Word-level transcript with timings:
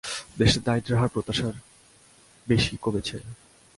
দেশে 0.39 0.59
দারিদ্র্যের 0.65 0.99
হার 0.99 1.13
প্রত্যাশার 1.13 1.55
বেশি 2.47 2.73
কমেছে। 2.81 3.17